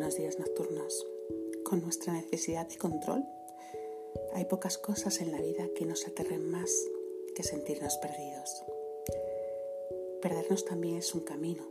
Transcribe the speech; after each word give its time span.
los 0.00 0.16
días 0.16 0.38
nocturnos, 0.38 1.06
con 1.64 1.80
nuestra 1.80 2.12
necesidad 2.12 2.68
de 2.68 2.76
control, 2.76 3.24
hay 4.32 4.44
pocas 4.46 4.78
cosas 4.78 5.20
en 5.20 5.32
la 5.32 5.40
vida 5.40 5.68
que 5.76 5.86
nos 5.86 6.06
aterren 6.06 6.50
más 6.50 6.70
que 7.34 7.42
sentirnos 7.42 7.96
perdidos. 7.98 8.64
Perdernos 10.22 10.64
también 10.64 10.96
es 10.96 11.14
un 11.14 11.20
camino 11.20 11.64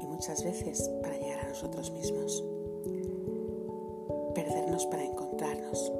y 0.00 0.06
muchas 0.06 0.44
veces 0.44 0.88
para 1.02 1.18
llegar 1.18 1.40
a 1.40 1.48
nosotros 1.48 1.90
mismos. 1.90 2.44
Perdernos 4.34 4.86
para 4.86 5.04
encontrarnos. 5.04 5.92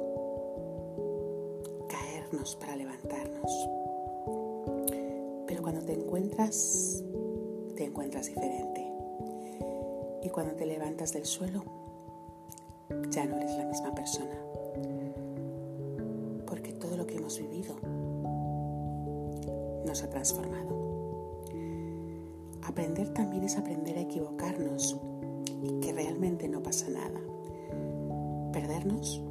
Caernos 1.89 2.55
para 2.55 2.75
levantarnos. 2.75 3.69
Pero 5.47 5.61
cuando 5.61 5.81
te 5.85 5.93
encuentras, 5.93 7.03
te 7.75 7.83
encuentras 7.83 8.27
diferente. 8.27 8.92
Y 10.23 10.29
cuando 10.29 10.53
te 10.55 10.65
levantas 10.65 11.11
del 11.11 11.25
suelo, 11.25 11.63
ya 13.09 13.25
no 13.25 13.37
eres 13.37 13.57
la 13.57 13.65
misma 13.65 13.93
persona. 13.93 14.37
Porque 16.47 16.71
todo 16.71 16.95
lo 16.95 17.05
que 17.05 17.17
hemos 17.17 17.37
vivido 17.39 17.75
nos 19.85 20.01
ha 20.01 20.09
transformado. 20.09 20.83
Aprender 22.63 23.13
también 23.13 23.43
es 23.43 23.57
aprender 23.57 23.97
a 23.97 24.01
equivocarnos 24.01 24.97
y 25.61 25.79
que 25.81 25.91
realmente 25.91 26.47
no 26.47 26.63
pasa 26.63 26.89
nada. 26.89 27.19
Perdernos 28.53 29.21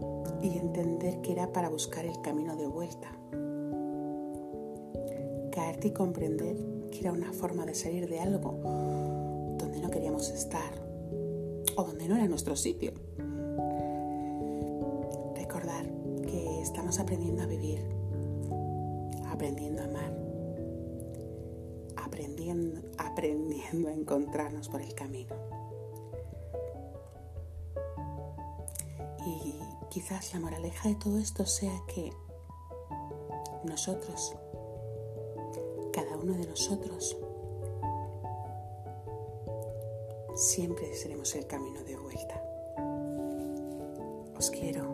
y 0.42 0.59
entender 0.59 1.22
que 1.22 1.33
era 1.33 1.52
para 1.52 1.70
buscar 1.70 2.05
el 2.05 2.20
camino 2.20 2.55
de 2.56 2.66
vuelta. 2.66 3.09
Caerte 5.50 5.88
y 5.88 5.92
comprender 5.92 6.56
que 6.91 7.00
era 7.00 7.12
una 7.12 7.33
forma 7.33 7.64
de 7.64 7.74
salir 7.74 8.08
de 8.08 8.20
algo 8.20 8.58
donde 9.58 9.80
no 9.80 9.91
queríamos 9.91 10.28
estar 10.30 10.81
o 11.77 11.84
donde 11.84 12.09
no 12.09 12.17
era 12.17 12.27
nuestro 12.27 12.56
sitio. 12.56 12.92
Recordar 15.34 15.87
que 16.27 16.61
estamos 16.62 16.98
aprendiendo 16.98 17.42
a 17.42 17.47
vivir, 17.47 17.84
aprendiendo 19.29 19.83
a 19.83 19.84
amar 19.84 20.23
aprendiendo, 22.12 22.81
aprendiendo 22.98 23.89
a 23.89 23.92
encontrarnos 23.92 24.69
por 24.69 24.83
el 24.83 24.95
camino. 24.95 25.34
Y 29.25 29.55
quizás 29.89 30.34
la 30.34 30.41
moraleja 30.41 30.91
de 30.91 30.95
todo 30.97 31.19
esto 31.19 31.47
sea 31.47 31.73
que 31.89 32.12
nosotros, 33.64 34.34
cada 35.92 36.17
uno 36.17 36.34
de 36.34 36.47
nosotros, 36.47 37.17
siempre 40.43 40.95
seremos 40.95 41.35
el 41.37 41.47
camino 41.47 41.83
de 41.85 41.97
vuelta. 41.97 42.43
Os 44.37 44.51
quiero. 44.51 44.92